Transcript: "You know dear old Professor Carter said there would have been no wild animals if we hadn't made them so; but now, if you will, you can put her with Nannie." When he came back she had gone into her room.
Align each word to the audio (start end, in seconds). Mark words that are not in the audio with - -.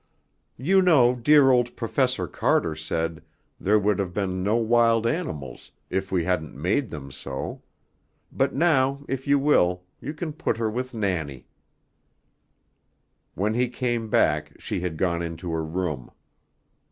"You 0.57 0.81
know 0.81 1.13
dear 1.15 1.51
old 1.51 1.75
Professor 1.75 2.25
Carter 2.27 2.73
said 2.75 3.21
there 3.59 3.77
would 3.77 3.99
have 3.99 4.15
been 4.15 4.41
no 4.41 4.55
wild 4.55 5.05
animals 5.05 5.69
if 5.91 6.11
we 6.11 6.23
hadn't 6.23 6.55
made 6.55 6.89
them 6.89 7.11
so; 7.11 7.61
but 8.31 8.51
now, 8.51 9.05
if 9.07 9.27
you 9.27 9.37
will, 9.37 9.83
you 9.99 10.15
can 10.15 10.33
put 10.33 10.57
her 10.57 10.71
with 10.71 10.95
Nannie." 10.95 11.45
When 13.35 13.53
he 13.53 13.69
came 13.69 14.09
back 14.09 14.59
she 14.59 14.79
had 14.79 14.97
gone 14.97 15.21
into 15.21 15.51
her 15.51 15.63
room. 15.63 16.09